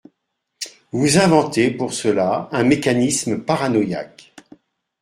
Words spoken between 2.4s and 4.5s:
un mécanisme paranoïaque.